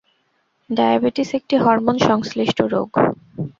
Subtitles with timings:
[0.69, 2.89] Diabetes একটি hormone সংশ্লিষ্ট রোগ।